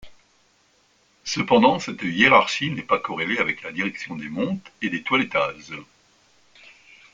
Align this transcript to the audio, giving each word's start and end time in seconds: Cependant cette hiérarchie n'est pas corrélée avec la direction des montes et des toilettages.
Cependant 1.25 1.77
cette 1.77 2.01
hiérarchie 2.01 2.71
n'est 2.71 2.81
pas 2.81 2.97
corrélée 2.97 3.37
avec 3.37 3.61
la 3.61 3.71
direction 3.71 4.15
des 4.15 4.29
montes 4.29 4.71
et 4.81 4.89
des 4.89 5.03
toilettages. 5.03 5.75